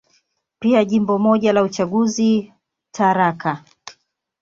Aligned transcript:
Pia 0.59 0.85
Jimbo 0.85 1.17
moja 1.19 1.53
la 1.53 1.63
uchaguzi, 1.63 2.53
Tharaka. 2.91 3.63